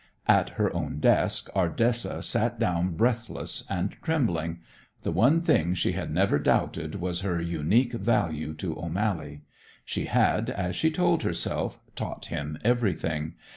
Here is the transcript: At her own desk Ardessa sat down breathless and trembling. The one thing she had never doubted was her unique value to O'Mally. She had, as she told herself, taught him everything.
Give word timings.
At 0.27 0.49
her 0.57 0.75
own 0.75 0.99
desk 0.99 1.47
Ardessa 1.55 2.23
sat 2.23 2.57
down 2.59 2.95
breathless 2.95 3.65
and 3.69 3.91
trembling. 4.01 4.61
The 5.03 5.11
one 5.11 5.41
thing 5.41 5.75
she 5.75 5.91
had 5.91 6.09
never 6.11 6.39
doubted 6.39 6.95
was 6.95 7.19
her 7.19 7.39
unique 7.39 7.93
value 7.93 8.55
to 8.55 8.75
O'Mally. 8.79 9.41
She 9.85 10.05
had, 10.05 10.49
as 10.49 10.75
she 10.75 10.89
told 10.89 11.21
herself, 11.21 11.79
taught 11.93 12.25
him 12.25 12.57
everything. 12.63 13.35